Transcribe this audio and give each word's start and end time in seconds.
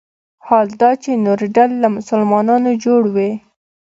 حال 0.47 0.67
دا 0.81 0.91
چې 1.03 1.11
نورې 1.25 1.47
ډلې 1.55 1.77
له 1.83 1.89
مسلمانانو 1.97 2.71
جوړ 2.83 3.01
وي. 3.15 3.31